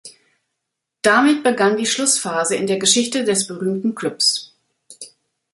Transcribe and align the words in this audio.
Damit 1.03 1.43
begann 1.43 1.77
die 1.77 1.85
Schlussphase 1.85 2.55
in 2.55 2.65
der 2.65 2.79
Geschichte 2.79 3.23
des 3.23 3.45
berühmten 3.45 3.93
Klubs. 3.93 4.51